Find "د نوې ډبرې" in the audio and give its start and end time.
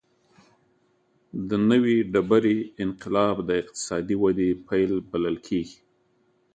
1.49-2.57